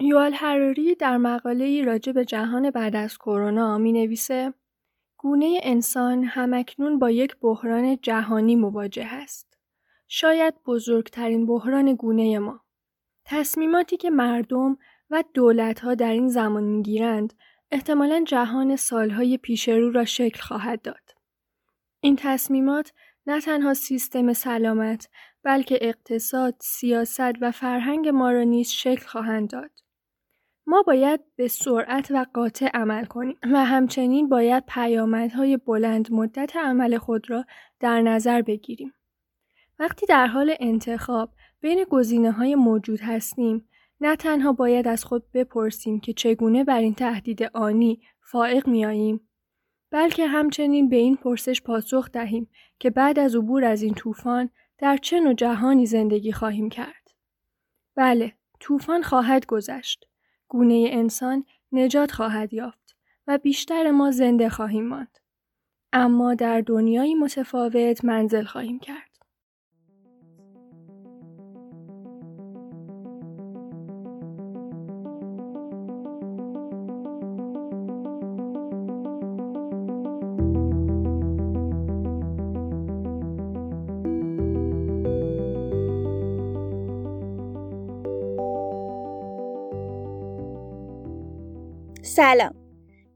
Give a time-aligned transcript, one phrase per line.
[0.00, 4.54] یوال حراری در مقاله ای راجع به جهان بعد از کرونا می نویسه
[5.16, 9.58] گونه انسان همکنون با یک بحران جهانی مواجه است.
[10.08, 12.60] شاید بزرگترین بحران گونه ما.
[13.24, 14.76] تصمیماتی که مردم
[15.10, 17.34] و دولتها در این زمان می‌گیرند
[17.70, 21.14] احتمالا جهان سالهای پیش رو را شکل خواهد داد.
[22.00, 22.92] این تصمیمات
[23.26, 25.08] نه تنها سیستم سلامت
[25.42, 29.70] بلکه اقتصاد، سیاست و فرهنگ ما را نیز شکل خواهند داد.
[30.66, 36.98] ما باید به سرعت و قاطع عمل کنیم و همچنین باید پیامدهای بلند مدت عمل
[36.98, 37.44] خود را
[37.80, 38.94] در نظر بگیریم.
[39.78, 43.68] وقتی در حال انتخاب بین گزینه های موجود هستیم،
[44.00, 49.28] نه تنها باید از خود بپرسیم که چگونه بر این تهدید آنی فائق میاییم
[49.90, 54.96] بلکه همچنین به این پرسش پاسخ دهیم که بعد از عبور از این طوفان در
[54.96, 57.10] چه نوع جهانی زندگی خواهیم کرد
[57.96, 60.06] بله طوفان خواهد گذشت
[60.54, 65.18] گونه انسان نجات خواهد یافت و بیشتر ما زنده خواهیم ماند.
[65.92, 69.13] اما در دنیایی متفاوت منزل خواهیم کرد.
[92.16, 92.54] سلام.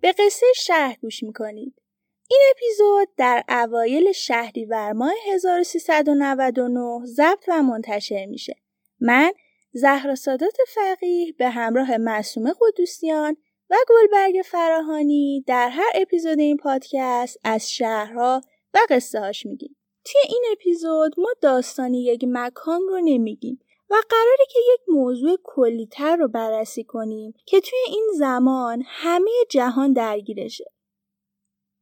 [0.00, 1.82] به قصه شهر گوش می‌کنید.
[2.30, 8.56] این اپیزود در اوایل شهریور ماه 1399 ضبط و منتشر میشه.
[9.00, 9.32] من
[9.72, 13.36] زهرا سادات فقیه به همراه معصومه قدوسیان
[13.70, 18.40] و گلبرگ فراهانی در هر اپیزود این پادکست از شهرها
[18.74, 19.76] و قصه هاش میگیم.
[20.04, 23.60] توی این اپیزود ما داستانی یک مکان رو نمیگیم.
[23.90, 29.92] و قراره که یک موضوع کلیتر رو بررسی کنیم که توی این زمان همه جهان
[29.92, 30.64] درگیرشه.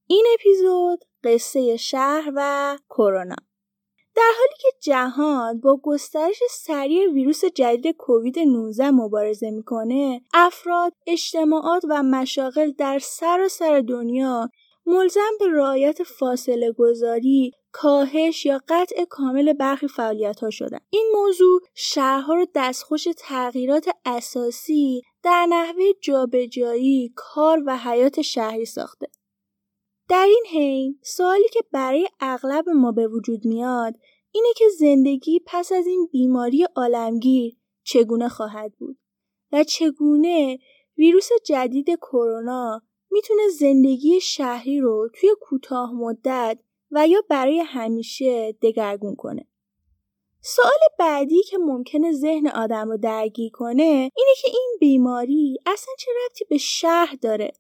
[0.09, 3.37] این اپیزود قصه شهر و کرونا.
[4.17, 11.83] در حالی که جهان با گسترش سریع ویروس جدید کووید 19 مبارزه می‌کنه، افراد، اجتماعات
[11.89, 14.51] و مشاغل در سراسر دنیا
[14.87, 20.79] ملزم به رعایت فاصله گذاری کاهش یا قطع کامل برخی فعالیت ها شدن.
[20.91, 29.07] این موضوع شهرها رو دستخوش تغییرات اساسی در نحوه جابجایی، کار و حیات شهری ساخته.
[30.09, 33.95] در این حین سوالی که برای اغلب ما به وجود میاد
[34.33, 38.99] اینه که زندگی پس از این بیماری عالمگیر چگونه خواهد بود
[39.53, 40.59] و چگونه
[40.99, 46.59] ویروس جدید کرونا می‌تونه زندگی شهری رو توی کوتاه مدت
[46.91, 49.47] و یا برای همیشه دگرگون کنه.
[50.41, 53.83] سوال بعدی که ممکنه ذهن آدم رو درگیر کنه
[54.17, 57.53] اینه که این بیماری اصلا چه ربطی به شهر داره؟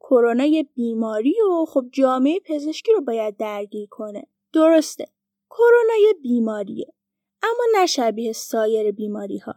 [0.00, 4.26] کرونا یه بیماری و خب جامعه پزشکی رو باید درگیر کنه.
[4.52, 5.06] درسته.
[5.50, 6.94] کرونا یه بیماریه.
[7.42, 9.54] اما نه شبیه سایر بیماری ها.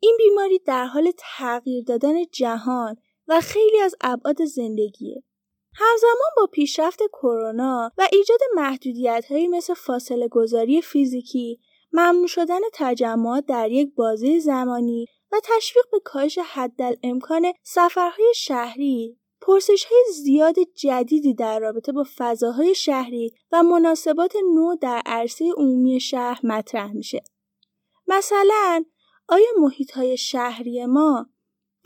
[0.00, 2.96] این بیماری در حال تغییر دادن جهان
[3.28, 5.22] و خیلی از ابعاد زندگیه.
[5.78, 11.60] همزمان با پیشرفت کرونا و ایجاد محدودیت‌هایی مثل فاصله گذاری فیزیکی،
[11.92, 19.84] ممنوع شدن تجمعات در یک بازه زمانی و تشویق به کاهش حدالامکان سفرهای شهری، پرسش
[19.84, 26.40] های زیاد جدیدی در رابطه با فضاهای شهری و مناسبات نو در عرصه عمومی شهر
[26.46, 27.22] مطرح میشه.
[28.06, 28.84] مثلا
[29.28, 31.26] آیا محیط های شهری ما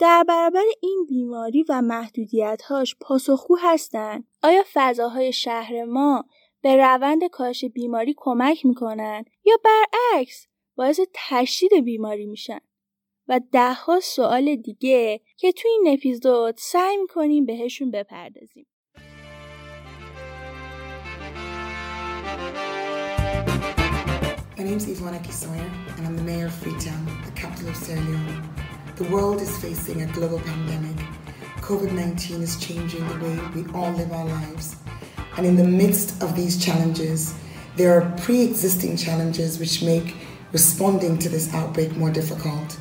[0.01, 6.25] در برابر این بیماری و محدودیت‌هاش پاسخگو هستند؟ آیا فضاهای شهر ما
[6.61, 12.59] به روند کاهش بیماری کمک می‌کنن یا برعکس باعث تشدید بیماری میشن؟
[13.27, 18.67] و دهها سوال دیگه که تو این اپیزود سعی می‌کنیم بهشون بپردازیم.
[24.57, 28.01] My name is Yvonne Akisoya, and I'm the mayor of Freetown, the capital of Sierra
[28.01, 28.70] Leone.
[28.97, 30.97] The world is facing a global pandemic.
[31.61, 34.75] COVID 19 is changing the way we all live our lives.
[35.37, 37.33] And in the midst of these challenges,
[37.77, 40.15] there are pre existing challenges which make
[40.51, 42.77] responding to this outbreak more difficult.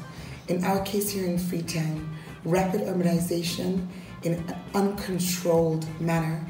[0.49, 2.09] In our case here in Freetown,
[2.45, 3.87] rapid urbanization
[4.25, 6.45] in an uncontrolled manner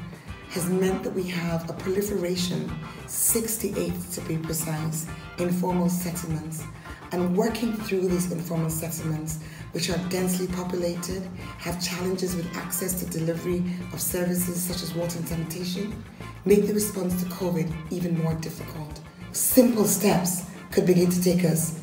[0.49, 2.69] has meant that we have a proliferation,
[3.07, 5.05] 68 to be precise,
[5.37, 6.63] informal settlements.
[7.11, 9.39] And working through these informal settlements
[9.73, 11.23] which are densely populated,
[11.57, 13.63] have challenges with access to delivery
[13.93, 16.03] of services such as water and sanitation,
[16.45, 19.01] make the response to COVID even more difficult.
[19.33, 21.79] Simple steps could begin to take us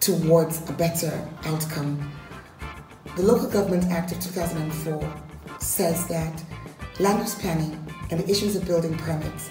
[0.00, 1.12] towards a better
[1.44, 2.12] outcome.
[3.16, 5.22] The Local Government Act of 2004
[5.58, 6.44] says that
[7.00, 9.50] land use planning and the issues of building permits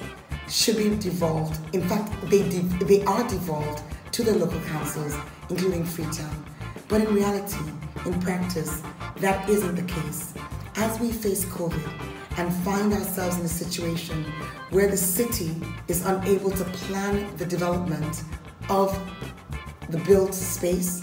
[0.49, 1.59] should be devolved.
[1.75, 5.15] In fact, they, de- they are devolved to the local councils,
[5.49, 6.45] including Freetown.
[6.87, 7.57] But in reality,
[8.05, 8.81] in practice,
[9.17, 10.33] that isn't the case.
[10.75, 11.89] As we face COVID
[12.37, 14.23] and find ourselves in a situation
[14.69, 15.55] where the city
[15.87, 18.23] is unable to plan the development
[18.69, 18.97] of
[19.89, 21.01] the built space,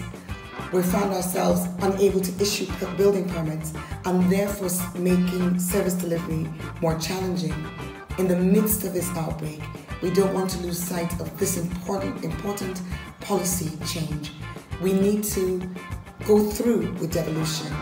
[0.72, 2.66] we found ourselves unable to issue
[2.96, 3.72] building permits
[4.04, 4.68] and therefore
[4.98, 6.48] making service delivery
[6.80, 7.54] more challenging.
[8.18, 9.60] In the midst of this outbreak,
[10.02, 12.80] we don't want to lose sight of this important, important
[13.20, 14.32] policy change.
[14.80, 15.62] We need to
[16.26, 17.72] go through with devolution.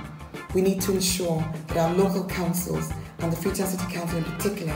[0.55, 4.75] We need to ensure that our local councils and the Freetown City Council in particular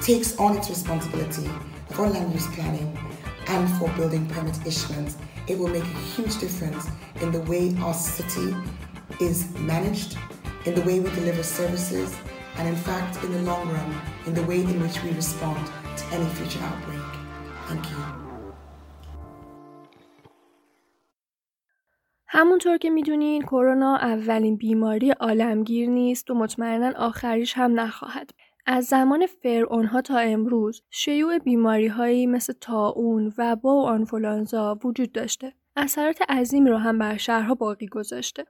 [0.00, 1.50] takes on its responsibility
[1.90, 2.96] for land use planning
[3.48, 5.16] and for building permit issuance.
[5.46, 6.86] It will make a huge difference
[7.20, 8.54] in the way our city
[9.20, 10.16] is managed,
[10.64, 12.14] in the way we deliver services,
[12.56, 16.04] and in fact, in the long run, in the way in which we respond to
[16.16, 17.12] any future outbreak.
[17.68, 17.98] Thank you.
[22.26, 28.30] همونطور که می‌دونین کرونا اولین بیماری عالمگیر نیست و مطمئنا آخریش هم نخواهد.
[28.66, 35.52] از زمان فرعونها تا امروز شیوع بیماری هایی مثل تاون، وبا و آنفولانزا وجود داشته.
[35.76, 38.46] اثرات عظیمی رو هم بر شهرها باقی گذاشته.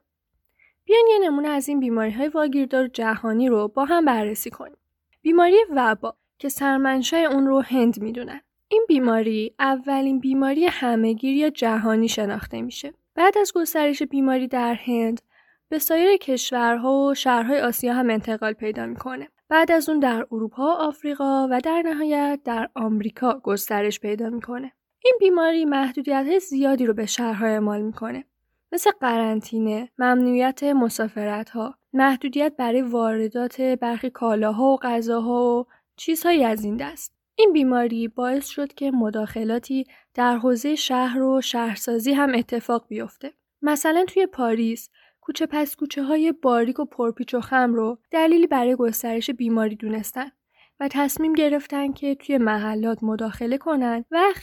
[0.85, 4.77] بیاین یه نمونه از این بیماری های واگیردار جهانی رو با هم بررسی کنیم.
[5.21, 8.41] بیماری وبا که سرمنشای اون رو هند می‌دونن.
[8.67, 12.93] این بیماری اولین بیماری همهگیر یا جهانی شناخته میشه.
[13.15, 15.21] بعد از گسترش بیماری در هند
[15.69, 19.27] به سایر کشورها و شهرهای آسیا هم انتقال پیدا می‌کنه.
[19.49, 24.71] بعد از اون در اروپا، آفریقا و در نهایت در آمریکا گسترش پیدا می‌کنه.
[25.03, 28.23] این بیماری محدودیت زیادی رو به شهرها اعمال می‌کنه.
[28.71, 35.65] مثل قرنطینه، ممنوعیت مسافرت ها، محدودیت برای واردات برخی کالاها و غذاها و
[35.99, 37.13] چیزهایی از این دست.
[37.35, 43.33] این بیماری باعث شد که مداخلاتی در حوزه شهر و شهرسازی هم اتفاق بیفته.
[43.61, 44.89] مثلا توی پاریس
[45.21, 50.31] کوچه پس کوچه های باریک و پرپیچ و خم رو دلیلی برای گسترش بیماری دونستن
[50.79, 54.33] و تصمیم گرفتن که توی محلات مداخله کنن و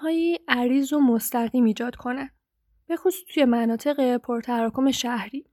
[0.00, 2.30] های عریض و مستقیم ایجاد کنن.
[2.86, 5.46] به خصوص توی مناطق پرتراکم شهری.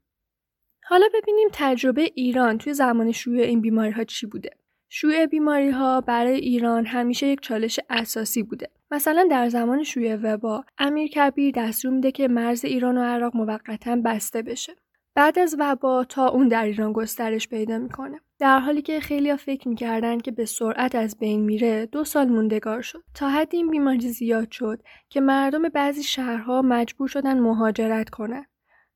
[0.84, 4.63] حالا ببینیم تجربه ایران توی زمان شیوع این بیماری ها چی بوده.
[4.96, 8.70] شیوع بیماری ها برای ایران همیشه یک چالش اساسی بوده.
[8.92, 13.96] مثلا در زمان شیوع وبا امیر کبیر دستور میده که مرز ایران و عراق موقتا
[13.96, 14.76] بسته بشه.
[15.16, 18.20] بعد از وبا تا اون در ایران گسترش پیدا می‌کنه.
[18.40, 22.82] در حالی که خیلی فکر می‌کردن که به سرعت از بین میره دو سال موندگار
[22.82, 28.46] شد تا حد این بیماری زیاد شد که مردم بعضی شهرها مجبور شدن مهاجرت کنند.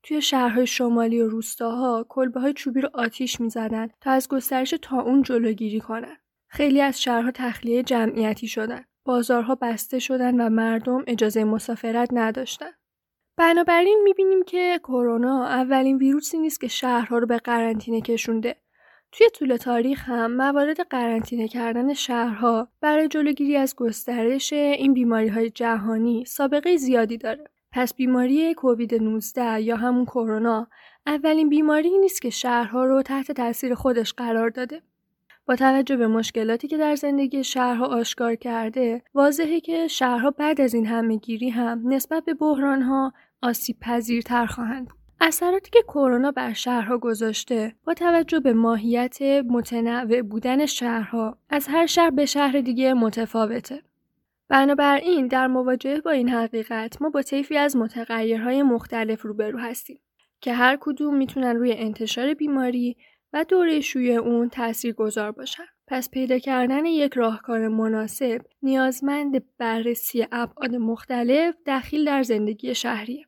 [0.08, 5.02] توی شهرهای شمالی و روستاها کلبه های چوبی رو آتیش می‌زدن تا از گسترش تا
[5.02, 6.18] اون جلوگیری کنن.
[6.48, 8.84] خیلی از شهرها تخلیه جمعیتی شدن.
[9.06, 12.70] بازارها بسته شدن و مردم اجازه مسافرت نداشتن.
[13.38, 18.56] بنابراین می‌بینیم که کرونا اولین ویروسی نیست که شهرها رو به قرنطینه کشونده.
[19.12, 25.50] توی طول تاریخ هم موارد قرنطینه کردن شهرها برای جلوگیری از گسترش این بیماری های
[25.50, 27.57] جهانی سابقه زیادی داره.
[27.72, 30.68] پس بیماری کووید 19 یا همون کرونا
[31.08, 34.82] اولین بیماری نیست که شهرها رو تحت تاثیر خودش قرار داده.
[35.46, 40.74] با توجه به مشکلاتی که در زندگی شهرها آشکار کرده، واضحه که شهرها بعد از
[40.74, 44.88] این همهگیری هم نسبت به بحرانها آسیب پذیرتر خواهند.
[45.22, 51.86] اثراتی که کرونا بر شهرها گذاشته با توجه به ماهیت متنوع بودن شهرها از هر
[51.86, 53.82] شهر به شهر دیگه متفاوته.
[54.50, 60.00] بنابراین در مواجهه با این حقیقت ما با طیفی از متغیرهای مختلف روبرو هستیم
[60.42, 62.98] که هر کدوم می‌تونن روی انتشار بیماری
[63.34, 65.64] و دوره شوی اون تأثیر گذار باشن.
[65.88, 73.26] پس پیدا کردن یک راهکار مناسب نیازمند بررسی ابعاد مختلف دخیل در زندگی شهریه.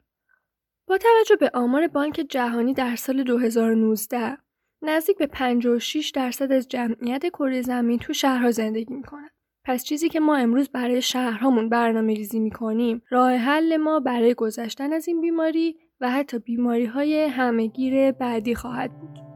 [0.88, 4.38] با توجه به آمار بانک جهانی در سال 2019
[4.82, 9.30] نزدیک به 56 درصد از جمعیت کره زمین تو شهرها زندگی می‌کنن.
[9.64, 14.94] پس چیزی که ما امروز برای شهرهامون برنامه ریزی می‌کنیم راه حل ما برای گذشتن
[14.94, 19.29] از این بیماری و حتی بیماری های همهگیر بعدی خواهد بود.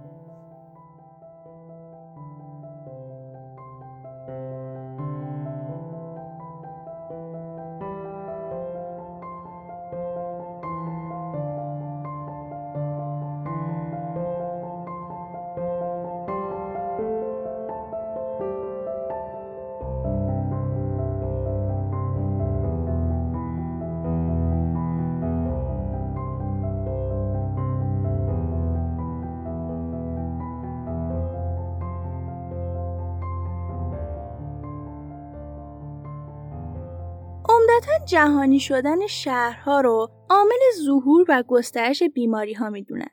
[38.05, 43.09] جهانی شدن شهرها رو عامل ظهور و گسترش بیماری ها می‌دونن.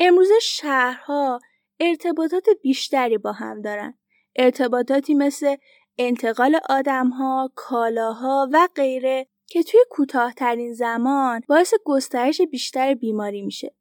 [0.00, 1.38] امروز شهرها
[1.80, 3.98] ارتباطات بیشتری با هم دارن.
[4.36, 5.56] ارتباطاتی مثل
[5.98, 13.74] انتقال آدمها، کالاها و غیره که توی کوتاهترین زمان باعث گسترش بیشتر بیماری میشه.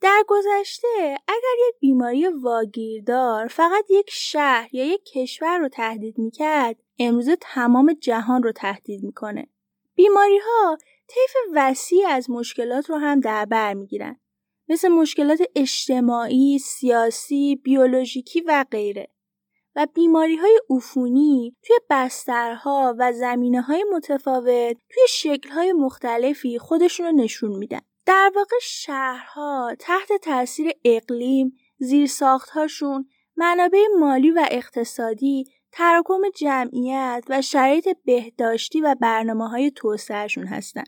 [0.00, 6.76] در گذشته اگر یک بیماری واگیردار فقط یک شهر یا یک کشور رو تهدید می‌کرد
[6.98, 9.48] امروز تمام جهان رو تهدید می‌کنه.
[9.96, 14.20] بیماری ها طیف وسیع از مشکلات رو هم در بر می‌گیرن
[14.68, 19.08] مثل مشکلات اجتماعی، سیاسی، بیولوژیکی و غیره.
[19.76, 27.06] و بیماری های عفونی توی بسترها و زمینه های متفاوت توی شکل های مختلفی خودشون
[27.06, 27.80] رو نشون میدن.
[28.06, 35.44] در واقع شهرها تحت تاثیر اقلیم، زیرساختهاشون، منابع مالی و اقتصادی،
[35.78, 40.84] تراکم جمعیت و شرایط بهداشتی و برنامه های توسعهشون هستن.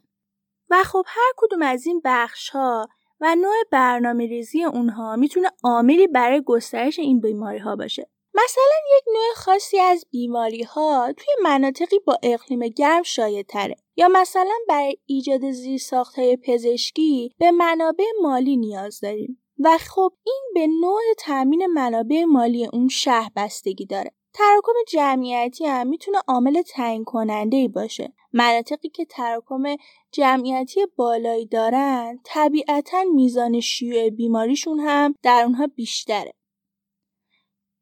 [0.70, 2.88] و خب هر کدوم از این بخش ها
[3.20, 8.10] و نوع برنامه ریزی اونها می‌تونه عاملی برای گسترش این بیماری ها باشه.
[8.34, 14.08] مثلا یک نوع خاصی از بیماری ها توی مناطقی با اقلیم گرم شایع تره یا
[14.08, 20.66] مثلا برای ایجاد زیرساخت های پزشکی به منابع مالی نیاز داریم و خب این به
[20.66, 27.56] نوع تامین منابع مالی اون شهر بستگی داره تراکم جمعیتی هم می‌تونه عامل تعیین کننده
[27.56, 29.62] ای باشه مناطقی که تراکم
[30.12, 36.32] جمعیتی بالایی دارن طبیعتا میزان شیوع بیماریشون هم در اونها بیشتره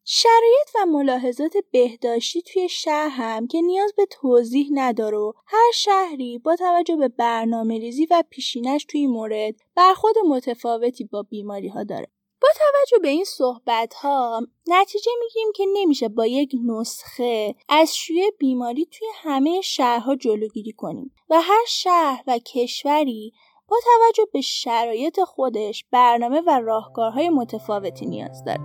[0.04, 6.56] شرایط و ملاحظات بهداشتی توی شهر هم که نیاز به توضیح نداره هر شهری با
[6.56, 12.15] توجه به برنامه ریزی و پیشینش توی مورد برخود متفاوتی با بیماری ها داره.
[12.46, 18.30] با توجه به این صحبت ها نتیجه می‌گیریم که نمیشه با یک نسخه از شیوع
[18.38, 23.32] بیماری توی همه شهرها جلوگیری کنیم و هر شهر و کشوری
[23.68, 28.60] با توجه به شرایط خودش برنامه و راهکارهای متفاوتی نیاز داره.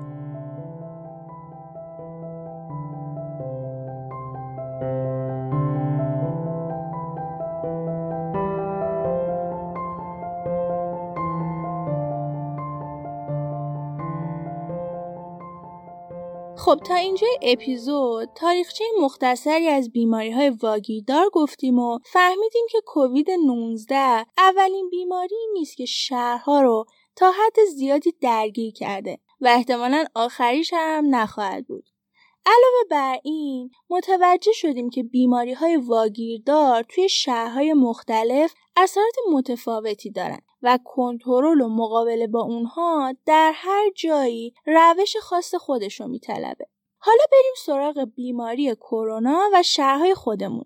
[16.71, 23.31] خب تا اینجا اپیزود تاریخچه مختصری از بیماری های واگیردار گفتیم و فهمیدیم که کووید
[23.31, 26.85] 19 اولین بیماری نیست که شهرها رو
[27.15, 31.90] تا حد زیادی درگیر کرده و احتمالا آخریش هم نخواهد بود.
[32.45, 40.43] علاوه بر این متوجه شدیم که بیماری های واگیردار توی شهرهای مختلف اثرات متفاوتی دارند
[40.61, 46.67] و کنترل و مقابله با اونها در هر جایی روش خاص خودش رو میطلبه.
[46.97, 50.65] حالا بریم سراغ بیماری کرونا و شهرهای خودمون.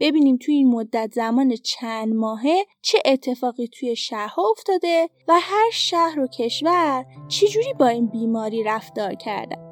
[0.00, 6.20] ببینیم توی این مدت زمان چند ماهه چه اتفاقی توی شهرها افتاده و هر شهر
[6.20, 9.71] و کشور چجوری با این بیماری رفتار کردن.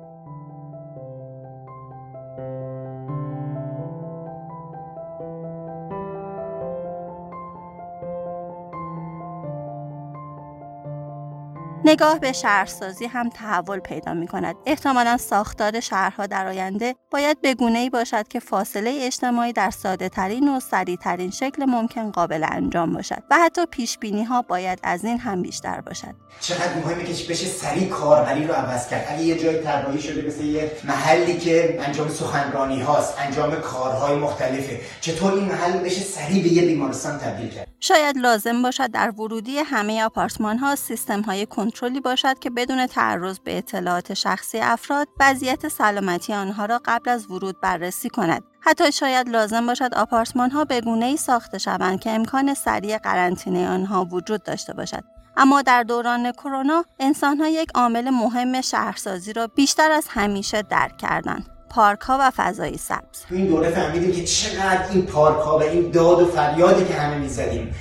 [11.84, 14.56] نگاه به شهرسازی هم تحول پیدا می کند.
[14.66, 20.56] احتمالا ساختار شهرها در آینده باید به ای باشد که فاصله اجتماعی در ساده ترین
[20.56, 25.04] و سریع ترین شکل ممکن قابل انجام باشد و حتی پیش بینی ها باید از
[25.04, 26.14] این هم بیشتر باشد.
[26.40, 29.06] چقدر مهمه که بشه سریع کاربری رو عوض کرد.
[29.08, 34.80] اگه یه جای طراحی شده مثل یه محلی که انجام سخنرانی هاست، انجام کارهای مختلفه،
[35.00, 39.58] چطور این محل بشه سریع به یه بیمارستان تبدیل کرد؟ شاید لازم باشد در ورودی
[39.58, 45.68] همه آپارتمان ها سیستم های کنترلی باشد که بدون تعرض به اطلاعات شخصی افراد وضعیت
[45.68, 48.42] سلامتی آنها را قبل از ورود بررسی کند.
[48.60, 53.68] حتی شاید لازم باشد آپارتمان ها به گونه ای ساخته شوند که امکان سریع قرنطینه
[53.68, 55.04] آنها وجود داشته باشد.
[55.36, 60.96] اما در دوران کرونا انسان ها یک عامل مهم شهرسازی را بیشتر از همیشه درک
[60.96, 61.59] کردند.
[61.70, 63.20] پارک ها و فضای سبز.
[63.28, 66.94] تو این دوره فهمیدیم که چقدر این پارک ها و این داد و فریادی که
[66.94, 67.74] همه می‌زدیم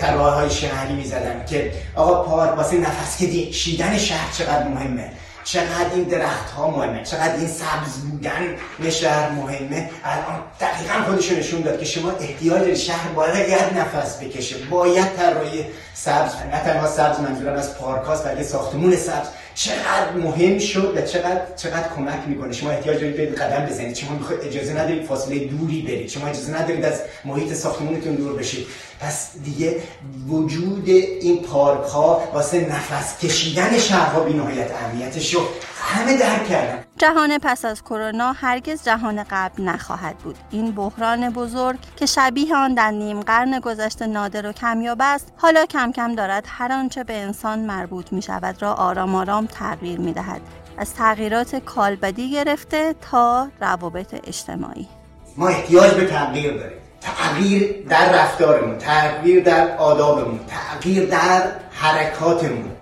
[0.00, 3.22] طراح های شهری می‌زدن که آقا پارک واسه نفس
[3.52, 5.12] شیدن شهر چقدر مهمه؟
[5.44, 8.56] چقدر این درخت ها مهمه؟ چقدر این سبز بودن
[8.90, 14.56] شهر مهمه؟ الان دقیقا خودش نشون داد که شما احتیاج شهر باید نفس بکشه.
[14.70, 15.64] باید طراحی
[15.94, 19.26] سبز نه تنها سبز منظورم از پارک هاست بلکه ساختمون سبز.
[19.54, 22.52] چقدر مهم شد و چقدر چقدر کمک می‌کنه.
[22.52, 23.96] شما احتیاج دارید برید قدم بزنید.
[23.96, 26.08] شما می‌خواید اجازه ندارید فاصله دوری برید.
[26.08, 28.66] شما اجازه ندارید از محیط ساختمونتون دور بشید.
[29.00, 29.82] پس دیگه
[30.28, 35.40] وجود این پارک ها واسه نفس کشیدن شهرها بی نهایت اهمیتش رو
[35.76, 36.83] همه درک کردن.
[36.98, 40.36] جهان پس از کرونا هرگز جهان قبل نخواهد بود.
[40.50, 45.66] این بحران بزرگ که شبیه آن در نیم قرن گذشته نادر و کمیاب است حالا
[45.66, 50.12] کم کم دارد هر آنچه به انسان مربوط می شود را آرام آرام تغییر می
[50.12, 50.40] دهد
[50.78, 54.88] از تغییرات کالبدی گرفته تا روابط اجتماعی.
[55.36, 56.78] ما احتیاج به تغییر داریم.
[57.00, 62.73] تغییر در رفتارمون تغییر در آدابمون تغییر در حرکاتمون.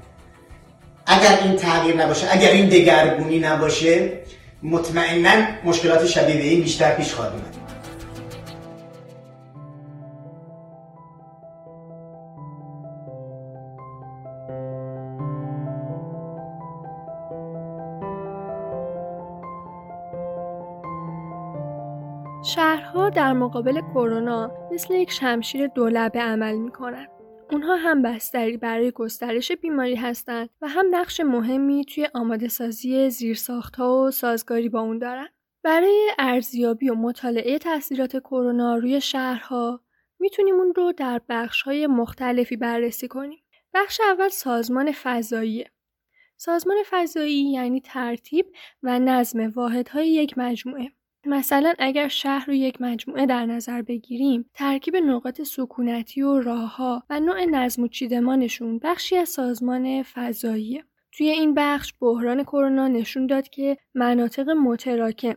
[1.06, 4.12] اگر این تغییر نباشه اگر این دگرگونی نباشه
[4.62, 7.62] مطمئنا مشکلات شبیه به این بیشتر پیش خواهد اومد
[22.42, 27.11] شهرها در مقابل کرونا مثل یک شمشیر دولبه عمل می کنند.
[27.52, 34.02] اونها هم بستری برای گسترش بیماری هستند و هم نقش مهمی توی آماده سازی زیرساختها
[34.02, 35.28] و سازگاری با اون دارن.
[35.62, 39.80] برای ارزیابی و مطالعه تاثیرات کرونا روی شهرها
[40.18, 43.42] می‌تونیم اون رو در بخشهای مختلفی بررسی کنیم.
[43.74, 45.70] بخش اول سازمان فضاییه.
[46.36, 48.46] سازمان فضایی یعنی ترتیب
[48.82, 50.92] و نظم واحدهای یک مجموعه.
[51.26, 57.20] مثلا اگر شهر رو یک مجموعه در نظر بگیریم ترکیب نقاط سکونتی و راهها و
[57.20, 60.84] نوع نظم و چیدمانشون بخشی از سازمان فضاییه.
[61.12, 65.34] توی این بخش بحران کرونا نشون داد که مناطق متراکم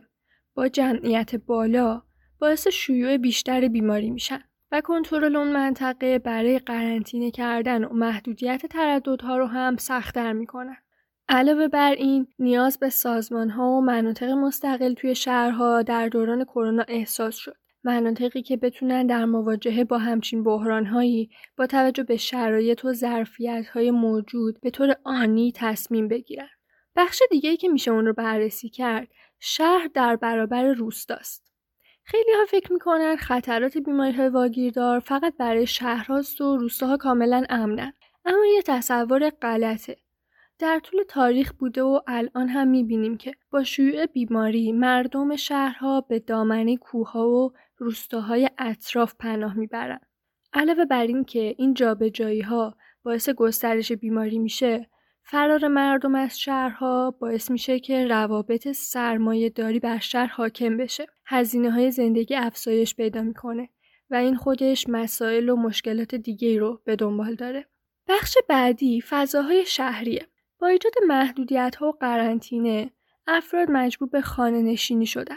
[0.54, 2.02] با جمعیت بالا
[2.40, 4.40] باعث شیوع بیشتر بیماری میشن
[4.72, 10.76] و کنترل اون منطقه برای قرنطینه کردن و محدودیت ترددها رو هم سختتر می‌کنن.
[11.28, 16.84] علاوه بر این نیاز به سازمان ها و مناطق مستقل توی شهرها در دوران کرونا
[16.88, 17.56] احساس شد.
[17.84, 23.90] مناطقی که بتونن در مواجهه با همچین بحرانهایی با توجه به شرایط و ظرفیت های
[23.90, 26.48] موجود به طور آنی تصمیم بگیرن.
[26.96, 29.08] بخش دیگه که میشه اون رو بررسی کرد
[29.40, 31.52] شهر در برابر روستاست.
[32.04, 37.92] خیلی ها فکر می‌کنن خطرات بیماری های واگیردار فقط برای شهرهاست و روستاها کاملا امنن.
[38.24, 39.96] اما یه تصور غلطه.
[40.58, 46.18] در طول تاریخ بوده و الان هم می‌بینیم که با شیوع بیماری مردم شهرها به
[46.18, 50.06] دامنه کوهها و روستاهای اطراف پناه می‌برند.
[50.52, 54.90] علاوه بر این که این جابجایی ها باعث گسترش بیماری میشه،
[55.22, 61.06] فرار مردم از شهرها باعث میشه که روابط سرمایه داری بر شهر حاکم بشه.
[61.26, 63.68] هزینه های زندگی افزایش پیدا می‌کنه
[64.10, 67.66] و این خودش مسائل و مشکلات دیگه رو به دنبال داره.
[68.08, 70.26] بخش بعدی فضاهای شهریه.
[70.58, 72.90] با ایجاد محدودیت ها و قرنطینه
[73.26, 75.36] افراد مجبور به خانه نشینی شدن.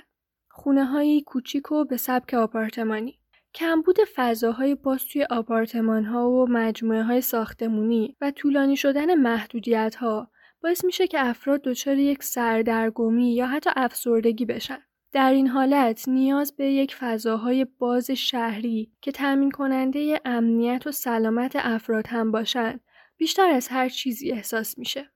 [0.49, 3.19] خونه هایی کوچیک و به سبک آپارتمانی.
[3.55, 10.32] کمبود فضاهای باز توی آپارتمان ها و مجموعه های ساختمونی و طولانی شدن محدودیت ها
[10.63, 14.79] باعث میشه که افراد دچار یک سردرگمی یا حتی افسردگی بشن.
[15.12, 21.51] در این حالت نیاز به یک فضاهای باز شهری که تامین کننده امنیت و سلامت
[21.55, 22.79] افراد هم باشند
[23.19, 25.10] بیشتر از هر چیزی احساس میشه.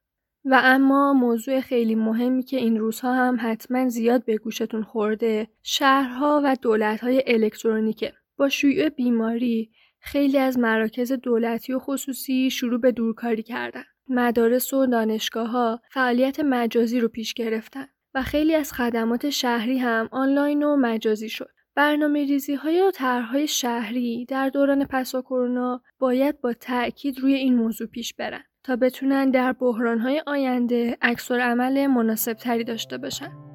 [0.46, 6.42] و اما موضوع خیلی مهمی که این روزها هم حتما زیاد به گوشتون خورده شهرها
[6.44, 8.14] و دولتهای الکترونیکه.
[8.38, 13.84] با شیوع بیماری خیلی از مراکز دولتی و خصوصی شروع به دورکاری کردن.
[14.08, 20.10] مدارس و دانشگاه ها فعالیت مجازی رو پیش گرفتن و خیلی از خدمات شهری هم
[20.12, 21.52] آنلاین و مجازی شد.
[21.76, 27.56] برنامه ریزی های و طرحهای شهری در دوران پسا کرونا باید با تأکید روی این
[27.56, 33.53] موضوع پیش برن تا بتونن در بحرانهای آینده عکس عمل مناسب تری داشته باشن.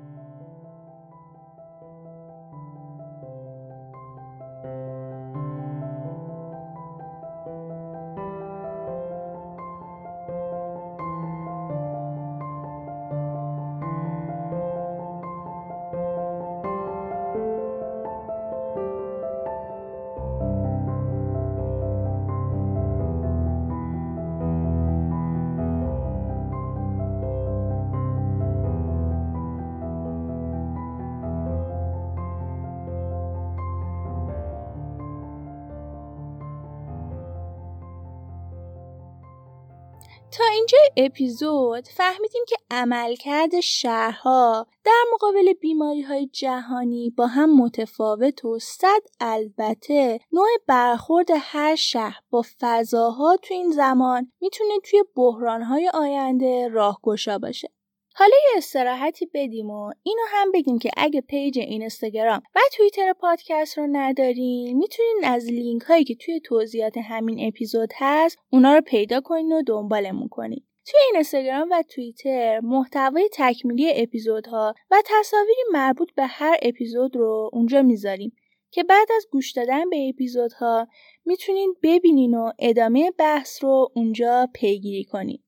[41.01, 49.03] اپیزود فهمیدیم که عملکرد شهرها در مقابل بیماری های جهانی با هم متفاوت و صد
[49.21, 57.39] البته نوع برخورد هر شهر با فضاها تو این زمان می‌تونه توی بحرانهای آینده راهگشا
[57.39, 57.69] باشه.
[58.15, 63.79] حالا یه استراحتی بدیم و اینو هم بگیم که اگه page اینستاگرام و توییتر پادکست
[63.79, 69.21] رو ندارین می‌تونین از لینک هایی که توی توضیحات همین اپیزود هست اونا رو پیدا
[69.21, 76.27] کنین و دنبالمون کنین توی اینستاگرام و توییتر محتوای تکمیلی اپیزودها و تصاویری مربوط به
[76.27, 78.33] هر اپیزود رو اونجا می‌ذاریم
[78.71, 80.89] که بعد از گوش دادن به اپیزودها
[81.25, 85.43] می‌تونین ببینین و ادامه بحث رو اونجا پیگیری کنین.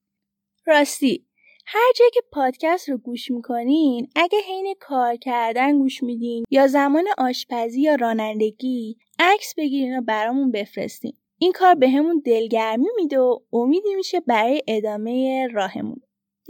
[0.67, 1.27] راستی
[1.67, 7.05] هر جایی که پادکست رو گوش می‌کنین اگه حین کار کردن گوش میدین یا زمان
[7.19, 11.89] آشپزی یا رانندگی عکس بگیرین و برامون بفرستین این کار به
[12.25, 16.01] دلگرمی میده و امیدی میشه برای ادامه راهمون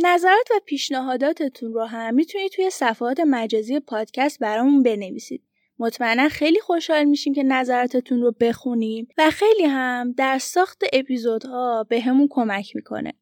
[0.02, 5.42] نظرات و پیشنهاداتتون رو هم می‌تونید توی صفحات مجازی پادکست برامون بنویسید
[5.78, 12.00] مطمئنا خیلی خوشحال میشیم که نظراتتون رو بخونیم و خیلی هم در ساخت اپیزودها به
[12.00, 13.12] همون کمک می‌کنه.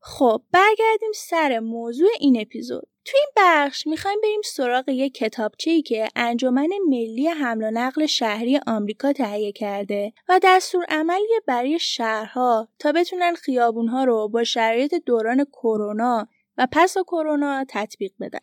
[0.00, 2.88] خب برگردیم سر موضوع این اپیزود.
[3.04, 8.06] تو این بخش می‌خوایم بریم سراغ یک کتابچه ای که انجمن ملی حمل و نقل
[8.06, 14.94] شهری آمریکا تهیه کرده و دستور عملی برای شهرها تا بتونن خیابونها رو با شرایط
[14.94, 18.38] دوران کرونا و پس کرونا تطبیق بدن.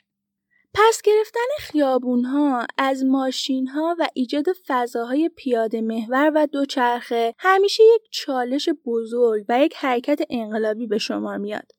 [0.74, 8.70] پس گرفتن خیابونها از ماشینها و ایجاد فضاهای پیاده محور و دوچرخه همیشه یک چالش
[8.86, 11.72] بزرگ و یک حرکت انقلابی به شمار میاد.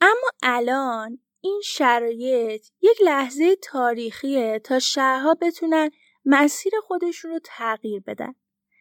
[0.00, 5.90] اما الان این شرایط یک لحظه تاریخیه تا شهرها بتونن
[6.24, 8.34] مسیر خودشون رو تغییر بدن.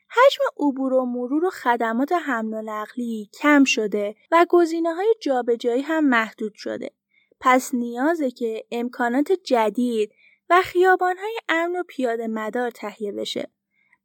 [0.09, 5.81] حجم عبور و مرور و خدمات حمل و نقلی کم شده و گزینه های جابجایی
[5.81, 6.91] هم محدود شده.
[7.39, 10.11] پس نیازه که امکانات جدید
[10.49, 13.51] و خیابانهای امن و پیاده مدار تهیه بشه.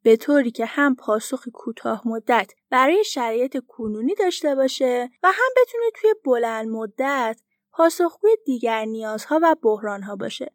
[0.03, 5.85] به طوری که هم پاسخی کوتاه مدت برای شرایط کنونی داشته باشه و هم بتونه
[5.95, 7.41] توی بلند مدت
[7.77, 10.53] پاسخگوی دیگر نیازها و بحرانها باشه.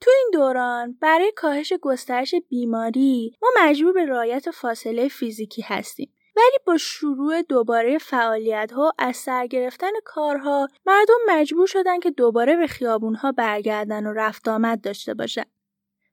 [0.00, 6.58] تو این دوران برای کاهش گسترش بیماری ما مجبور به رعایت فاصله فیزیکی هستیم ولی
[6.66, 12.66] با شروع دوباره فعالیت ها از سر گرفتن کارها مردم مجبور شدن که دوباره به
[12.66, 15.44] خیابون ها برگردن و رفت آمد داشته باشن.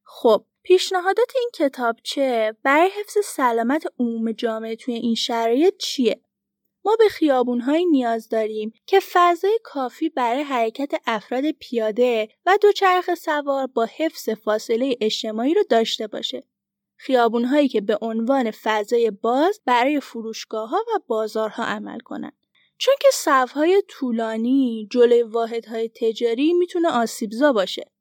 [0.03, 6.21] خب پیشنهادات این کتابچه برای حفظ سلامت عموم جامعه توی این شرایط چیه؟
[6.89, 13.67] ما به خیابونهایی نیاز داریم که فضای کافی برای حرکت افراد پیاده و دوچرخه سوار
[13.67, 16.43] با حفظ فاصله اجتماعی رو داشته باشه.
[16.97, 22.37] خیابونهایی که به عنوان فضای باز برای فروشگاه ها و بازارها عمل کنند.
[22.77, 27.91] چون که صفهای طولانی جلوی واحدهای تجاری می‌تونه آسیبزا باشه.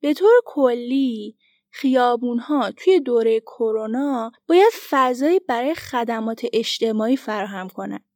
[0.00, 1.36] به طور کلی
[1.70, 8.11] خیابونها توی دوره کرونا باید فضایی برای خدمات اجتماعی فراهم کنند.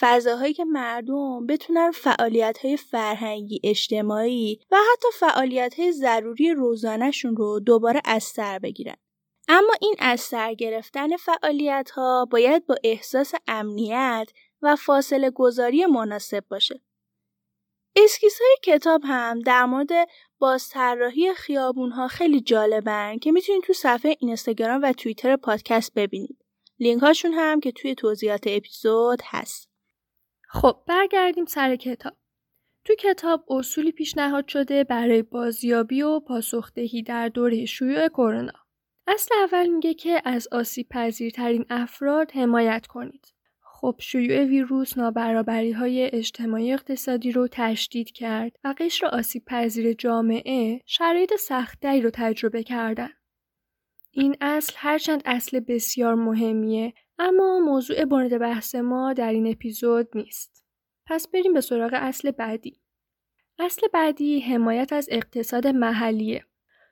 [0.00, 8.00] فضاهایی که مردم بتونن فعالیت فرهنگی اجتماعی و حتی فعالیت های ضروری روزانهشون رو دوباره
[8.04, 8.96] از سر بگیرن.
[9.48, 14.28] اما این از سر گرفتن فعالیت ها باید با احساس امنیت
[14.62, 16.80] و فاصله گذاری مناسب باشه.
[17.96, 19.90] اسکیس های کتاب هم در مورد
[20.38, 26.44] بازطراحی خیابون ها خیلی جالبن که می‌تونید تو صفحه اینستاگرام و توییتر پادکست ببینید.
[26.78, 29.73] لینک هاشون هم که توی توضیحات اپیزود هست.
[30.54, 32.12] خب برگردیم سر کتاب.
[32.84, 38.52] تو کتاب اصولی پیشنهاد شده برای بازیابی و پاسخدهی در دوره شیوع کرونا.
[39.06, 43.32] اصل اول میگه که از آسیب پذیرترین افراد حمایت کنید.
[43.60, 50.80] خب شیوع ویروس نابرابری های اجتماعی اقتصادی رو تشدید کرد و قشر آسیب پذیر جامعه
[50.86, 53.10] شرایط سختری رو تجربه کردن.
[54.16, 60.64] این اصل هرچند اصل بسیار مهمیه اما موضوع مورد بحث ما در این اپیزود نیست.
[61.06, 62.80] پس بریم به سراغ اصل بعدی.
[63.58, 66.44] اصل بعدی حمایت از اقتصاد محلیه.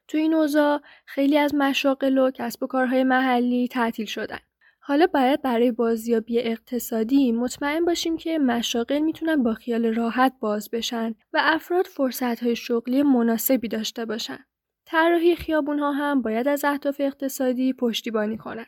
[0.09, 4.41] تو این اوضاع خیلی از مشاغل و کسب و کارهای محلی تعطیل شدن.
[4.81, 11.15] حالا باید برای بازیابی اقتصادی مطمئن باشیم که مشاغل می‌تونن با خیال راحت باز بشن
[11.33, 14.45] و افراد فرصتهای شغلی مناسبی داشته باشن.
[14.93, 18.67] طراحی خیابون ها هم باید از اهداف اقتصادی پشتیبانی کنن.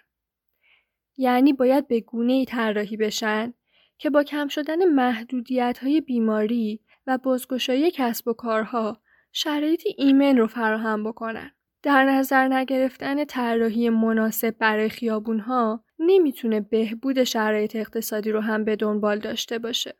[1.16, 3.54] یعنی باید به گونه ای طراحی بشن
[3.98, 9.00] که با کم شدن محدودیت های بیماری و بازگشایی کسب و کارها
[9.32, 11.50] شرایط ایمن رو فراهم بکنن.
[11.82, 19.18] در نظر نگرفتن طراحی مناسب برای خیابونها نمی‌تونه بهبود شرایط اقتصادی رو هم به دنبال
[19.18, 19.94] داشته باشه.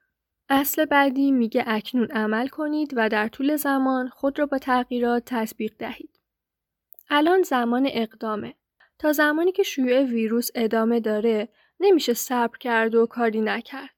[0.49, 5.73] اصل بعدی میگه اکنون عمل کنید و در طول زمان خود را با تغییرات تطبیق
[5.79, 6.14] دهید.
[7.11, 8.55] الان زمان اقدامه.
[8.99, 11.49] تا زمانی که شیوع ویروس ادامه داره
[11.81, 13.91] نمیشه صبر کرد و کاری نکرد.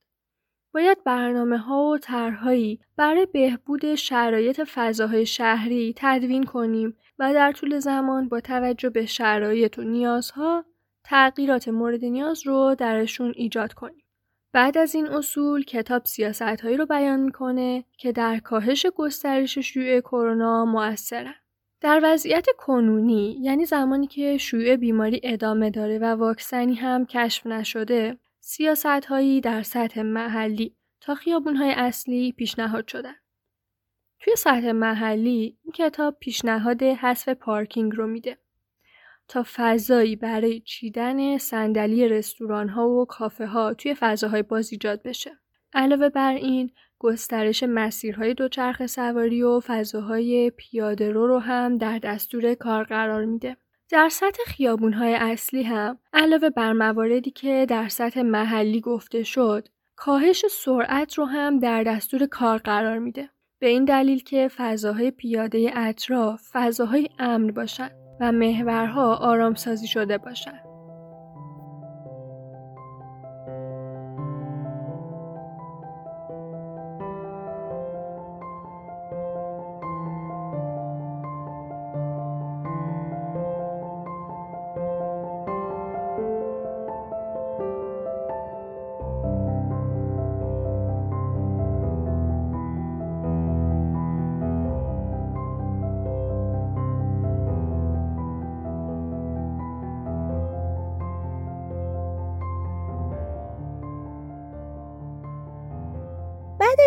[0.75, 7.79] باید برنامه ها و طرحهایی برای بهبود شرایط فضاهای شهری تدوین کنیم و در طول
[7.79, 10.65] زمان با توجه به شرایط و نیازها
[11.05, 14.05] تغییرات مورد نیاز رو درشون ایجاد کنیم.
[14.53, 20.01] بعد از این اصول کتاب سیاست هایی رو بیان می‌کنه که در کاهش گسترش شیوع
[20.01, 21.35] کرونا مؤثرن.
[21.81, 28.19] در وضعیت کنونی یعنی زمانی که شیوع بیماری ادامه داره و واکسنی هم کشف نشده
[28.41, 33.15] سیاست هایی در سطح محلی تا خیابون های اصلی پیشنهاد شدن.
[34.21, 38.39] توی سطح محلی این کتاب پیشنهاد حذف پارکینگ رو میده
[39.29, 45.39] تا فضایی برای چیدن صندلی رستوران ها و کافه ها توی فضاهای باز ایجاد بشه.
[45.73, 52.55] علاوه بر این گسترش مسیرهای دوچرخه سواری و فضاهای پیاده رو رو هم در دستور
[52.55, 53.57] کار قرار میده.
[53.91, 60.45] در سطح خیابونهای اصلی هم علاوه بر مواردی که در سطح محلی گفته شد کاهش
[60.51, 63.31] سرعت رو هم در دستور کار قرار میده.
[63.59, 70.66] به این دلیل که فضاهای پیاده اطراف فضاهای امن باشند و محورها آرامسازی شده باشند.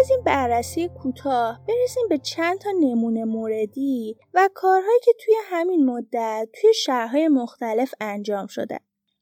[0.10, 5.86] از این بررسی کوتاه برسیم به چند تا نمونه موردی و کارهایی که توی همین
[5.86, 8.80] مدت توی شهرهای مختلف انجام شده.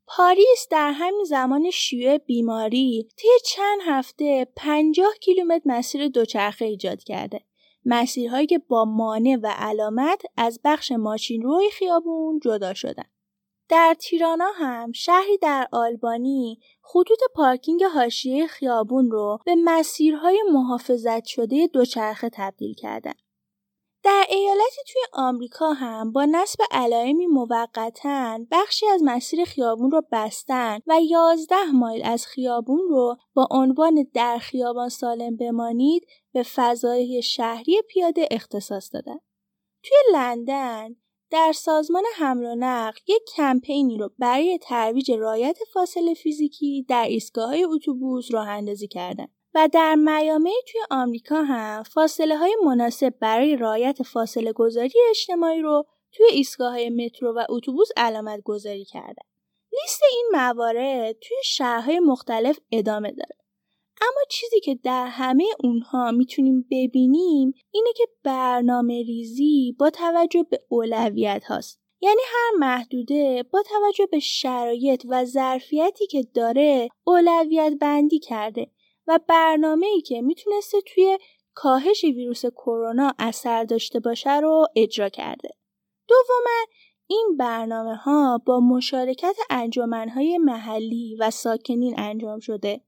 [0.07, 7.41] پاریس در همین زمان شیوع بیماری طی چند هفته 50 کیلومتر مسیر دوچرخه ایجاد کرده.
[7.85, 13.05] مسیرهایی که با مانع و علامت از بخش ماشین روی خیابون جدا شدن.
[13.69, 21.67] در تیرانا هم شهری در آلبانی خطوط پارکینگ حاشیه خیابون رو به مسیرهای محافظت شده
[21.67, 23.13] دوچرخه تبدیل کردن.
[24.03, 30.79] در ایالتی توی آمریکا هم با نصب علائمی موقتا بخشی از مسیر خیابون رو بستن
[30.87, 37.81] و 11 مایل از خیابون رو با عنوان در خیابان سالم بمانید به فضای شهری
[37.89, 39.19] پیاده اختصاص دادن.
[39.83, 40.95] توی لندن
[41.31, 47.53] در سازمان حمل و نقل یک کمپینی رو برای ترویج رایت فاصله فیزیکی در ایستگاه
[47.75, 54.03] اتوبوس راه اندازی کردن و در میامه توی آمریکا هم فاصله های مناسب برای رایت
[54.03, 59.23] فاصله گذاری اجتماعی رو توی ایستگاه مترو و اتوبوس علامت گذاری کردن.
[59.73, 63.46] لیست این موارد توی شهرهای مختلف ادامه داره.
[64.01, 70.59] اما چیزی که در همه اونها می‌تونیم ببینیم اینه که برنامه ریزی با توجه به
[70.69, 71.81] اولویت هاست.
[72.01, 78.71] یعنی هر محدوده با توجه به شرایط و ظرفیتی که داره اولویت بندی کرده
[79.07, 81.17] و برنامه ای که می‌تونسته توی
[81.53, 85.49] کاهش ویروس کرونا اثر داشته باشه رو اجرا کرده.
[86.07, 86.65] دوما
[87.07, 92.81] این برنامه ها با مشارکت انجمنهای محلی و ساکنین انجام شده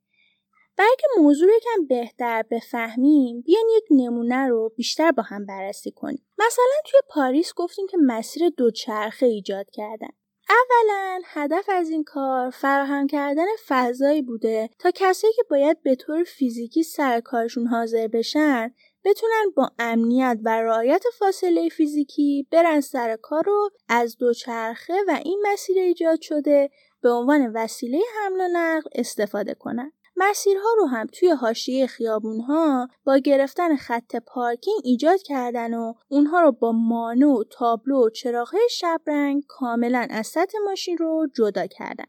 [0.80, 6.26] برای موضوع رو کم بهتر بفهمیم بیان یک نمونه رو بیشتر با هم بررسی کنیم
[6.38, 10.08] مثلا توی پاریس گفتیم که مسیر دوچرخه ایجاد کردن
[10.50, 16.24] اولا هدف از این کار فراهم کردن فضایی بوده تا کسایی که باید به طور
[16.24, 23.44] فیزیکی سر کارشون حاضر بشن بتونن با امنیت و رعایت فاصله فیزیکی برن سر کار
[23.46, 26.70] رو از دوچرخه و این مسیر ایجاد شده
[27.02, 29.92] به عنوان وسیله حمل و نقل استفاده کنن.
[30.20, 36.52] مسیرها رو هم توی حاشیه خیابونها با گرفتن خط پارکینگ ایجاد کردن و اونها رو
[36.52, 42.06] با مانو، تابلو و چراغهای شبرنگ کاملا از سطح ماشین رو جدا کردن.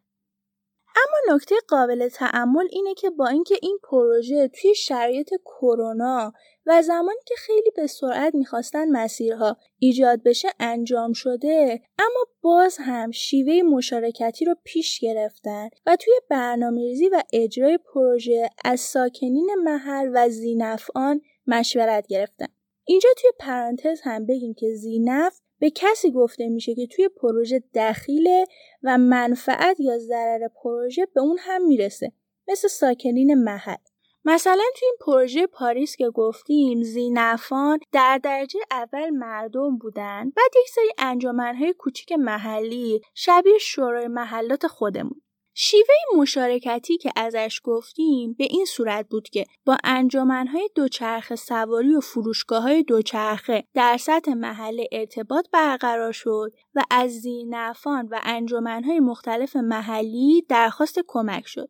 [1.07, 6.33] اما نکته قابل تعمل اینه که با اینکه این پروژه توی شرایط کرونا
[6.67, 13.11] و زمانی که خیلی به سرعت می‌خواستن مسیرها ایجاد بشه انجام شده اما باز هم
[13.11, 20.29] شیوه مشارکتی رو پیش گرفتن و توی برنامه‌ریزی و اجرای پروژه از ساکنین محل و
[20.29, 22.47] زینفعان مشورت گرفتن.
[22.85, 28.47] اینجا توی پرانتز هم بگیم که زینف به کسی گفته میشه که توی پروژه دخیله
[28.83, 32.13] و منفعت یا ضرر پروژه به اون هم می‌رسه
[32.49, 33.77] مثل ساکنین محل.
[34.25, 40.69] مثلا توی این پروژه پاریس که گفتیم زینفان در درجه اول مردم بودن بعد یک
[40.69, 45.23] سری انجمنهای کوچیک محلی شبیه شورای محلات خودمون.
[45.63, 52.01] شیوه مشارکتی که ازش گفتیم به این صورت بود که با انجمنهای دوچرخه سواری و
[52.01, 59.57] فروشگاه های دوچرخه در سطح محله ارتباط برقرار شد و از زینفان و انجمنهای مختلف
[59.57, 61.69] محلی درخواست کمک شد.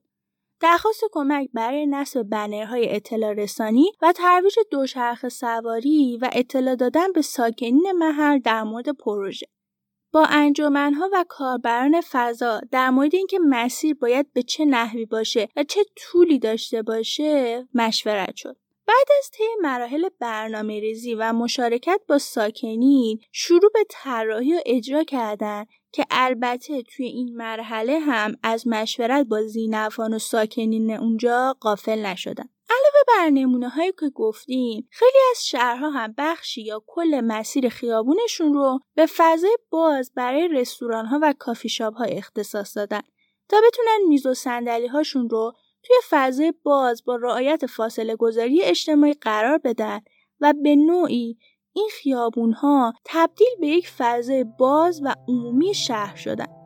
[0.60, 7.22] درخواست کمک برای نصب بنرهای اطلاع رسانی و ترویج دوچرخه سواری و اطلاع دادن به
[7.22, 9.46] ساکنین محل در مورد پروژه.
[10.12, 15.64] با انجمنها و کاربران فضا در مورد اینکه مسیر باید به چه نحوی باشه و
[15.64, 18.56] چه طولی داشته باشه مشورت شد.
[18.86, 25.04] بعد از طی مراحل برنامه ریزی و مشارکت با ساکنین شروع به طراحی و اجرا
[25.04, 32.06] کردن که البته توی این مرحله هم از مشورت با زینفان و ساکنین اونجا قافل
[32.06, 32.48] نشدن.
[32.70, 38.54] علاوه بر نمونه هایی که گفتیم خیلی از شهرها هم بخشی یا کل مسیر خیابونشون
[38.54, 43.00] رو به فضای باز برای رستوران ها و کافی شاپ ها اختصاص دادن
[43.48, 45.52] تا بتونن میز و صندلی هاشون رو
[45.82, 50.00] توی فضای باز با رعایت فاصله گذاری اجتماعی قرار بدن
[50.40, 51.38] و به نوعی
[51.72, 56.59] این خیابون ها تبدیل به یک فضای باز و عمومی شهر شدن.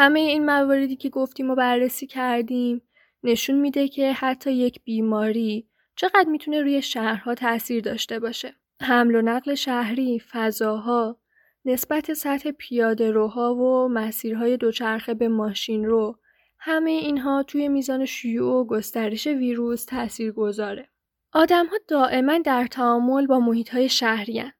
[0.00, 2.82] همه این مواردی که گفتیم و بررسی کردیم
[3.22, 8.54] نشون میده که حتی یک بیماری چقدر می‌تونه روی شهرها تاثیر داشته باشه.
[8.82, 11.20] حمل و نقل شهری، فضاها،
[11.64, 16.18] نسبت سطح پیاده روها و مسیرهای دوچرخه به ماشین رو
[16.58, 20.88] همه اینها توی میزان شیوع و گسترش ویروس تأثیر گذاره.
[21.32, 24.52] آدم ها دائما در تعامل با محیط های شهری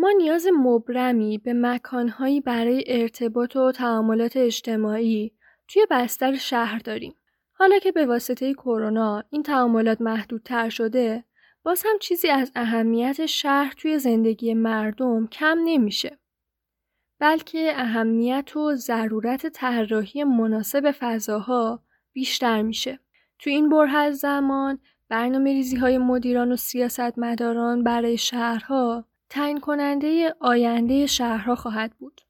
[0.00, 5.32] ما نیاز مبرمی به مکانهایی برای ارتباط و تعاملات اجتماعی
[5.68, 7.14] توی بستر شهر داریم.
[7.52, 11.24] حالا که به واسطه کرونا این تعاملات محدودتر شده،
[11.62, 16.18] باز هم چیزی از اهمیت شهر توی زندگی مردم کم نمیشه.
[17.18, 21.82] بلکه اهمیت و ضرورت طراحی مناسب فضاها
[22.12, 23.00] بیشتر میشه.
[23.38, 30.34] تو این بره از زمان برنامه ریزی های مدیران و سیاستمداران برای شهرها تعیین کننده
[30.40, 32.20] آینده شهرها خواهد بود.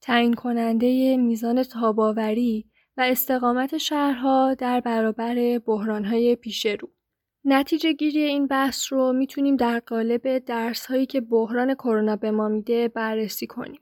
[0.00, 6.90] تعیین کننده میزان تاباوری و استقامت شهرها در برابر بحرانهای پیش رو.
[7.44, 12.48] نتیجه گیری این بحث رو می‌تونیم در قالب درس هایی که بحران کرونا به ما
[12.48, 13.80] میده بررسی کنیم.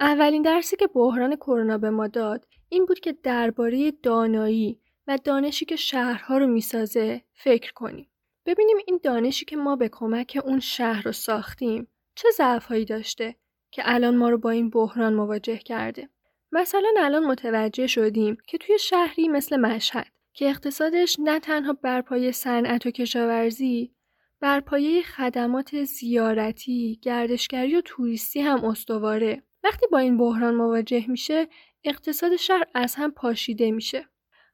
[0.00, 5.64] اولین درسی که بحران کرونا به ما داد این بود که درباره دانایی و دانشی
[5.64, 8.08] که شهرها رو می‌سازه فکر کنیم.
[8.46, 13.36] ببینیم این دانشی که ما به کمک اون شهر رو ساختیم چه ضعفهایی داشته
[13.70, 16.08] که الان ما رو با این بحران مواجه کرده.
[16.52, 22.32] مثلا الان متوجه شدیم که توی شهری مثل مشهد که اقتصادش نه تنها بر پایه
[22.32, 23.94] صنعت و کشاورزی
[24.40, 29.42] بر پایه خدمات زیارتی، گردشگری و توریستی هم استواره.
[29.64, 31.48] وقتی با این بحران مواجه میشه،
[31.84, 34.08] اقتصاد شهر از هم پاشیده میشه.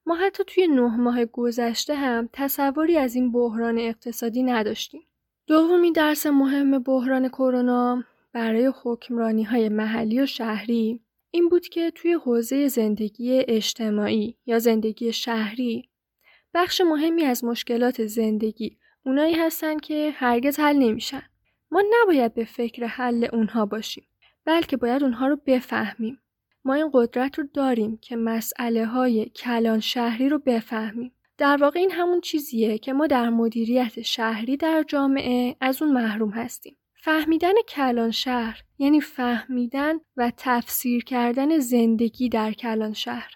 [0.08, 5.02] ما حتی توی نه ماه گذشته هم تصوری از این بحران اقتصادی نداشتیم.
[5.46, 12.12] دومی درس مهم بحران کرونا برای حکمرانی های محلی و شهری این بود که توی
[12.12, 15.88] حوزه زندگی اجتماعی یا زندگی شهری
[16.54, 21.22] بخش مهمی از مشکلات زندگی اونایی هستن که هرگز حل نمیشن.
[21.70, 24.04] ما نباید به فکر حل اونها باشیم
[24.44, 26.18] بلکه باید اونها رو بفهمیم.
[26.68, 31.12] ما این قدرت رو داریم که مسئله های کلان شهری رو بفهمیم.
[31.38, 36.30] در واقع این همون چیزیه که ما در مدیریت شهری در جامعه از اون محروم
[36.30, 36.76] هستیم.
[36.94, 43.30] فهمیدن کلان شهر یعنی فهمیدن و تفسیر کردن زندگی در کلان شهر.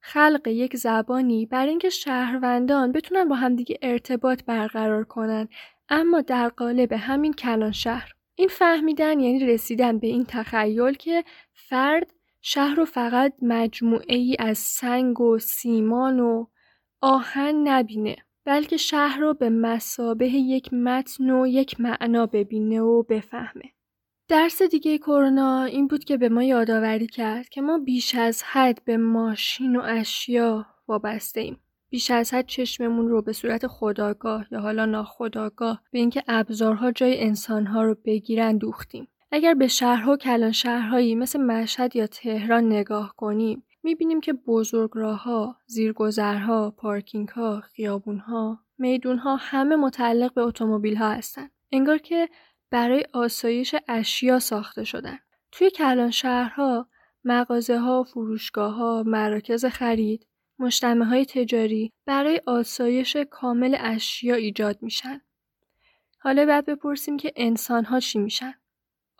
[0.00, 5.48] خلق یک زبانی برای اینکه شهروندان بتونن با همدیگه ارتباط برقرار کنن
[5.88, 8.12] اما در قالب همین کلان شهر.
[8.34, 11.24] این فهمیدن یعنی رسیدن به این تخیل که
[11.54, 16.46] فرد شهر رو فقط مجموعه ای از سنگ و سیمان و
[17.00, 23.64] آهن نبینه بلکه شهر رو به مسابه یک متن و یک معنا ببینه و بفهمه.
[24.28, 28.84] درس دیگه کرونا این بود که به ما یادآوری کرد که ما بیش از حد
[28.84, 31.60] به ماشین و اشیا وابسته ایم.
[31.90, 37.24] بیش از حد چشممون رو به صورت خداگاه یا حالا ناخداگاه به اینکه ابزارها جای
[37.24, 39.08] انسانها رو بگیرن دوختیم.
[39.32, 44.90] اگر به شهرها و کلان شهرهایی مثل مشهد یا تهران نگاه کنیم می‌بینیم که بزرگ
[44.92, 51.50] ها، زیرگذرها، پارکینگ ها، خیابون ها، میدون ها همه متعلق به اتومبیل ها هستند.
[51.72, 52.28] انگار که
[52.70, 55.18] برای آسایش اشیا ساخته شدن.
[55.52, 56.88] توی کلان شهرها
[57.24, 60.26] مغازه ها، فروشگاه ها، مراکز خرید،
[60.58, 65.20] مجتمع های تجاری برای آسایش کامل اشیا ایجاد میشن.
[66.18, 68.59] حالا بعد بپرسیم که انسان ها چی میشن؟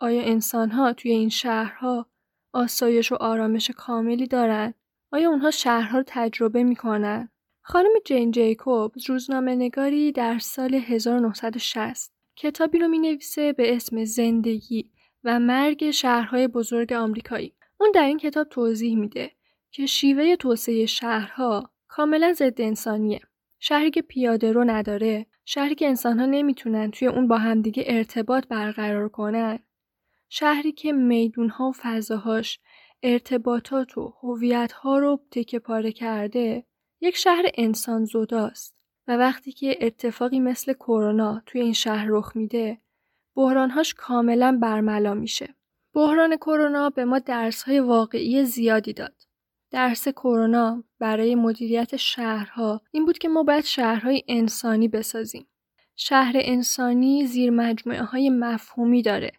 [0.03, 2.05] آیا انسان ها توی این شهرها
[2.53, 4.73] آسایش و آرامش کاملی دارن؟
[5.11, 7.29] آیا اونها شهرها رو تجربه می‌کنن؟
[7.61, 14.91] خانم جین جیکوب روزنامه نگاری در سال 1960 کتابی رو می نویسه به اسم زندگی
[15.23, 17.53] و مرگ شهرهای بزرگ آمریکایی.
[17.79, 19.31] اون در این کتاب توضیح میده
[19.71, 23.19] که شیوه توسعه شهرها کاملا ضد انسانیه.
[23.59, 29.09] شهری که پیاده رو نداره، شهری که انسانها نمی‌تونن توی اون با همدیگه ارتباط برقرار
[29.09, 29.59] کنن،
[30.33, 32.59] شهری که میدونها و فضاهاش
[33.03, 36.65] ارتباطات و هویتها رو تکه پاره کرده،
[37.01, 38.75] یک شهر انسان زداست
[39.07, 42.81] و وقتی که اتفاقی مثل کرونا توی این شهر رخ میده،
[43.35, 45.55] بحرانهاش کاملا برملا میشه.
[45.93, 49.15] بحران کرونا به ما درسهای واقعی زیادی داد.
[49.71, 55.47] درس کرونا برای مدیریت شهرها این بود که ما باید شهرهای انسانی بسازیم.
[55.95, 59.31] شهر انسانی زیر مجموعه های مفهومی داره.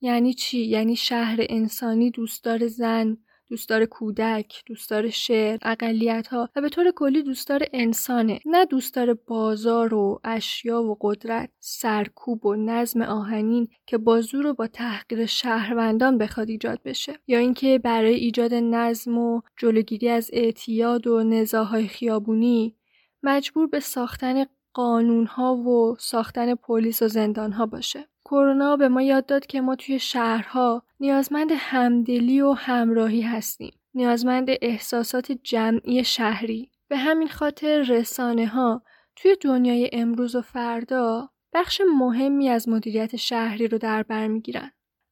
[0.00, 3.16] یعنی چی؟ یعنی شهر انسانی دوستدار زن،
[3.48, 9.94] دوستدار کودک، دوستدار شعر، اقلیت ها و به طور کلی دوستدار انسانه نه دوستدار بازار
[9.94, 16.18] و اشیا و قدرت، سرکوب و نظم آهنین که با زور و با تحقیر شهروندان
[16.18, 22.76] بخواد ایجاد بشه یا اینکه برای ایجاد نظم و جلوگیری از اعتیاد و نزاهای خیابونی
[23.22, 28.08] مجبور به ساختن قانون ها و ساختن پلیس و زندان ها باشه.
[28.30, 33.72] کرونا به ما یاد داد که ما توی شهرها نیازمند همدلی و همراهی هستیم.
[33.94, 36.70] نیازمند احساسات جمعی شهری.
[36.88, 38.82] به همین خاطر رسانه ها
[39.16, 44.70] توی دنیای امروز و فردا بخش مهمی از مدیریت شهری رو در بر می‌گیرن.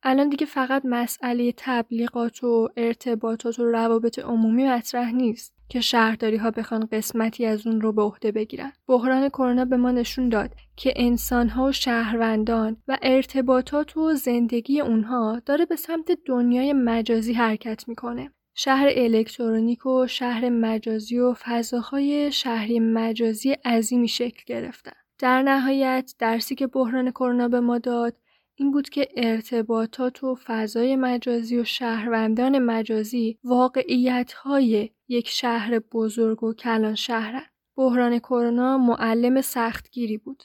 [0.09, 5.57] الان دیگه فقط مسئله تبلیغات و ارتباطات و روابط عمومی مطرح نیست.
[5.69, 8.73] که شهرداری ها بخوان قسمتی از اون رو به عهده بگیرن.
[8.89, 14.81] بحران کرونا به ما نشون داد که انسان ها و شهروندان و ارتباطات و زندگی
[14.81, 18.31] اونها داره به سمت دنیای مجازی حرکت می‌کنه.
[18.55, 24.93] شهر الکترونیک و شهر مجازی و فضاهای شهری مجازی عظیمی شکل گرفتن.
[25.19, 28.17] در نهایت درسی که بحران کرونا به ما داد
[28.59, 36.43] این بود که ارتباطات و فضای مجازی و شهروندان مجازی واقعیت های یک شهر بزرگ
[36.43, 37.43] و کلان شهرن.
[37.77, 40.43] بحران کرونا معلم سختگیری بود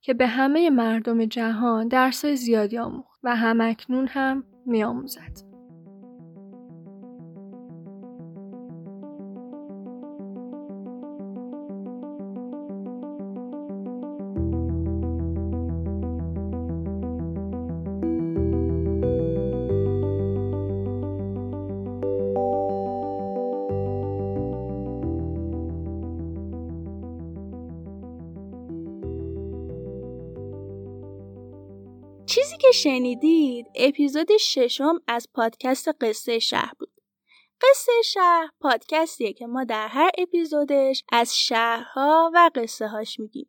[0.00, 5.51] که به همه مردم جهان درسای زیادی آموخت و همکنون هم میآموزد.
[32.72, 36.92] شنیدید اپیزود ششم از پادکست قصه شهر بود.
[37.60, 43.48] قصه شهر پادکستیه که ما در هر اپیزودش از شهرها و قصه هاش میگیم.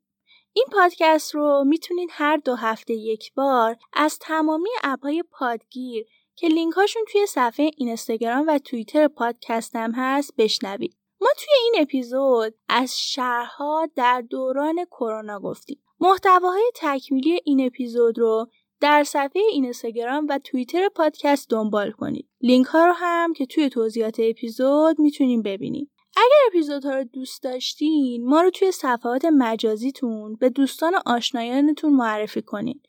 [0.54, 6.06] این پادکست رو می‌تونید هر دو هفته یک بار از تمامی اپهای پادگیر
[6.36, 10.98] که لینک هاشون توی صفحه اینستاگرام و توییتر پادکستم هست بشنوید.
[11.22, 15.84] ما توی این اپیزود از شهرها در دوران کرونا گفتیم.
[16.00, 18.48] محتواهای تکمیلی این اپیزود رو
[18.84, 22.28] در صفحه اینستاگرام و توییتر پادکست دنبال کنید.
[22.42, 25.90] لینک ها رو هم که توی توضیحات اپیزود می‌تونیم ببینید.
[26.18, 32.86] اگر اپیزودها رو دوست داشتین ما رو توی صفحات مجازیتون به دوستان آشنایانتون معرفی کنید.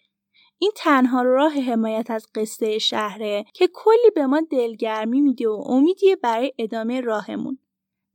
[0.59, 6.16] این تنها راه حمایت از قصه شهره که کلی به ما دلگرمی میده و امیدیه
[6.16, 7.59] برای ادامه راهمون.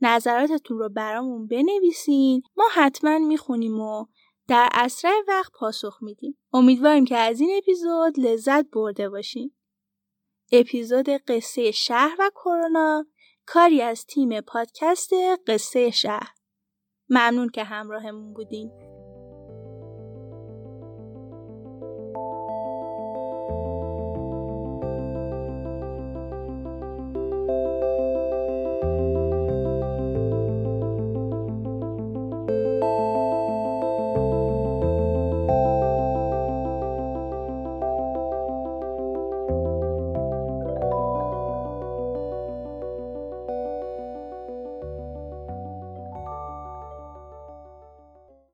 [0.02, 4.06] نظراتتون رو برامون بنویسین ما حتما می‌خونیم و
[4.50, 6.38] در اسرع وقت پاسخ میدیم.
[6.54, 9.52] امیدواریم که از این اپیزود لذت برده باشین.
[10.52, 13.06] اپیزود قصه شهر و کرونا
[13.46, 15.10] کاری از تیم پادکست
[15.48, 16.34] قصه شهر.
[17.10, 18.89] ممنون که همراهمون بودین.